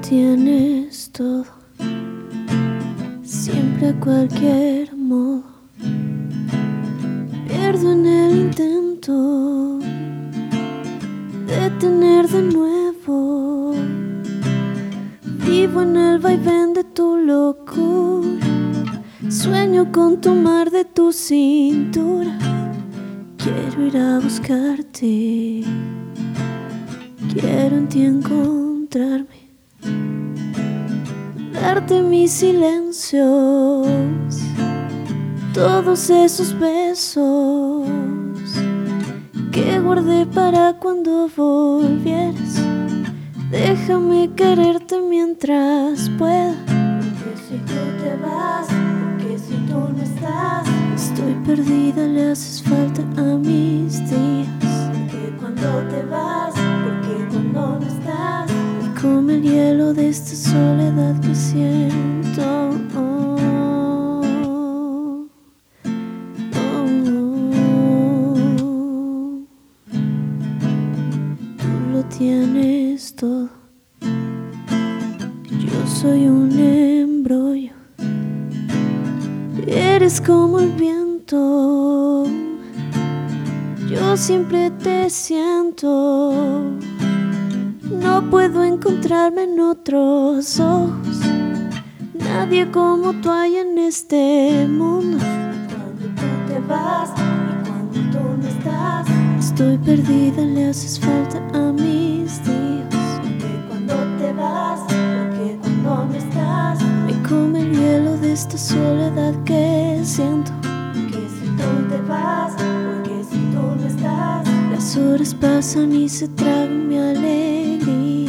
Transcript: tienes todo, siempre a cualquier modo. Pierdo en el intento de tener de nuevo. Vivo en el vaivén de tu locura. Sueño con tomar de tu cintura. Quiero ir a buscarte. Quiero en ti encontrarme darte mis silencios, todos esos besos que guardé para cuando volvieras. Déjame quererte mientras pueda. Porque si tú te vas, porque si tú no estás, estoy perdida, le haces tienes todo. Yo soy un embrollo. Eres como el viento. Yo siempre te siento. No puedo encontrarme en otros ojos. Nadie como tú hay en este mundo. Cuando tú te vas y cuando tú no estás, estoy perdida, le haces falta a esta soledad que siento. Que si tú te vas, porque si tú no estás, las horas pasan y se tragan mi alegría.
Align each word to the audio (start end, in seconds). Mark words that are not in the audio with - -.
tienes 0.00 1.10
todo, 1.10 1.44
siempre 3.22 3.88
a 3.88 4.00
cualquier 4.00 4.96
modo. 4.96 5.44
Pierdo 7.46 7.92
en 7.92 8.06
el 8.06 8.36
intento 8.36 9.78
de 11.46 11.70
tener 11.78 12.28
de 12.28 12.42
nuevo. 12.42 13.74
Vivo 15.46 15.82
en 15.82 15.96
el 15.96 16.18
vaivén 16.18 16.72
de 16.74 16.84
tu 16.84 17.16
locura. 17.16 18.46
Sueño 19.28 19.92
con 19.92 20.20
tomar 20.20 20.70
de 20.70 20.84
tu 20.84 21.12
cintura. 21.12 22.38
Quiero 23.36 23.86
ir 23.86 23.96
a 23.96 24.18
buscarte. 24.18 25.62
Quiero 27.32 27.76
en 27.76 27.88
ti 27.88 28.02
encontrarme 28.02 29.49
darte 31.52 32.02
mis 32.02 32.32
silencios, 32.32 33.86
todos 35.52 36.10
esos 36.10 36.58
besos 36.58 37.86
que 39.52 39.78
guardé 39.78 40.26
para 40.26 40.74
cuando 40.74 41.28
volvieras. 41.36 42.62
Déjame 43.50 44.30
quererte 44.36 45.00
mientras 45.00 46.08
pueda. 46.18 46.54
Porque 46.66 47.36
si 47.48 47.56
tú 47.58 47.74
te 48.02 48.16
vas, 48.22 48.68
porque 48.68 49.38
si 49.38 49.54
tú 49.66 49.78
no 49.96 50.02
estás, 50.02 50.66
estoy 50.94 51.34
perdida, 51.44 52.06
le 52.06 52.30
haces 52.30 52.62
tienes 72.20 73.16
todo. 73.16 73.48
Yo 74.02 75.86
soy 75.86 76.26
un 76.26 76.52
embrollo. 76.52 77.72
Eres 79.66 80.20
como 80.20 80.58
el 80.58 80.68
viento. 80.72 82.26
Yo 83.88 84.16
siempre 84.18 84.70
te 84.70 85.08
siento. 85.08 86.62
No 87.90 88.28
puedo 88.28 88.64
encontrarme 88.64 89.44
en 89.44 89.58
otros 89.58 90.60
ojos. 90.60 91.20
Nadie 92.12 92.70
como 92.70 93.14
tú 93.14 93.30
hay 93.30 93.56
en 93.56 93.78
este 93.78 94.68
mundo. 94.68 95.16
Cuando 95.70 96.04
tú 96.20 96.52
te 96.52 96.60
vas 96.68 97.12
y 97.16 97.66
cuando 97.66 97.98
tú 98.12 98.22
no 98.42 98.46
estás, 98.46 99.06
estoy 99.38 99.78
perdida, 99.78 100.42
le 100.42 100.68
haces 100.68 101.00
falta 101.00 101.38
a 101.54 101.69
esta 108.54 108.74
soledad 108.74 109.34
que 109.44 110.00
siento. 110.02 110.50
Que 110.92 111.28
si 111.28 111.46
tú 111.56 111.88
te 111.88 112.00
vas, 112.08 112.52
porque 112.54 113.22
si 113.22 113.38
tú 113.52 113.62
no 113.78 113.86
estás, 113.86 114.48
las 114.72 114.96
horas 114.96 115.34
pasan 115.34 115.92
y 115.94 116.08
se 116.08 116.26
tragan 116.28 116.88
mi 116.88 116.98
alegría. 116.98 118.19